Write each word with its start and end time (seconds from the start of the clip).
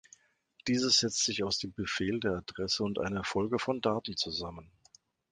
Dieses 0.67 0.97
setzt 0.97 1.23
sich 1.25 1.43
aus 1.43 1.59
dem 1.59 1.73
Befehl, 1.73 2.19
der 2.19 2.31
Adresse 2.37 2.83
und 2.83 2.97
einer 2.97 3.23
Folge 3.23 3.59
von 3.59 3.81
Daten 3.81 4.17
zusammen. 4.17 4.71